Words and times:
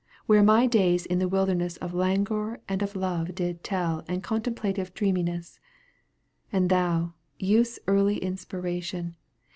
Where 0.25 0.41
my 0.41 0.65
days 0.65 1.05
in 1.05 1.19
the 1.19 1.27
wilderness 1.27 1.77
Of 1.77 1.93
languor 1.93 2.59
and 2.67 2.81
of 2.81 2.95
love 2.95 3.35
did 3.35 3.63
teU 3.63 4.01
And 4.07 4.23
coiaitemplative 4.23 4.95
dreaminess; 4.95 5.59
And 6.51 6.71
thou, 6.71 7.13
youth's 7.37 7.77
early 7.85 8.17
inspiration. 8.17 9.15